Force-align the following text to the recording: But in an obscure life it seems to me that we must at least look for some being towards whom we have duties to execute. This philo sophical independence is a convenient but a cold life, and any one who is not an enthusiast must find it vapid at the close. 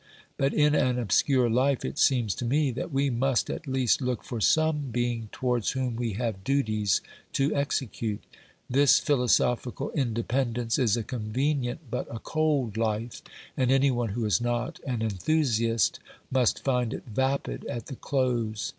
But 0.35 0.51
in 0.51 0.73
an 0.73 0.97
obscure 0.97 1.47
life 1.47 1.85
it 1.85 1.99
seems 1.99 2.33
to 2.33 2.43
me 2.45 2.71
that 2.71 2.91
we 2.91 3.11
must 3.11 3.51
at 3.51 3.67
least 3.67 4.01
look 4.01 4.23
for 4.23 4.41
some 4.41 4.89
being 4.91 5.29
towards 5.31 5.73
whom 5.73 5.95
we 5.95 6.13
have 6.13 6.43
duties 6.43 7.01
to 7.33 7.53
execute. 7.55 8.23
This 8.67 8.97
philo 8.97 9.27
sophical 9.27 9.93
independence 9.93 10.79
is 10.79 10.97
a 10.97 11.03
convenient 11.03 11.81
but 11.91 12.07
a 12.09 12.17
cold 12.17 12.77
life, 12.77 13.21
and 13.55 13.71
any 13.71 13.91
one 13.91 14.09
who 14.09 14.25
is 14.25 14.41
not 14.41 14.79
an 14.87 15.03
enthusiast 15.03 15.99
must 16.31 16.63
find 16.63 16.95
it 16.95 17.03
vapid 17.05 17.63
at 17.65 17.85
the 17.85 17.95
close. 17.95 18.69